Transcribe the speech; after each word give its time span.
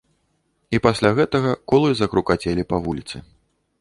І 0.77 0.79
пасля 0.85 1.11
гэтага 1.19 1.51
колы 1.73 1.91
загрукацелі 2.03 2.67
па 2.75 2.81
вуліцы. 2.87 3.15